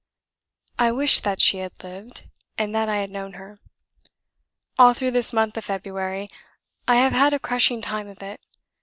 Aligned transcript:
I 0.79 0.91
wished 0.91 1.23
that 1.25 1.39
she 1.39 1.59
had 1.59 1.73
lived, 1.83 2.27
and 2.57 2.73
that 2.73 2.89
I 2.89 2.95
had 2.97 3.11
known 3.11 3.33
her.... 3.33 3.59
All 4.79 4.95
through 4.95 5.11
this 5.11 5.31
month 5.31 5.57
of 5.57 5.65
February, 5.65 6.27
I 6.87 6.95
have 6.95 7.11
had 7.13 7.35
a 7.35 7.39
crushing 7.39 7.83
time 7.83 8.07
of 8.07 8.23
it. 8.23 8.43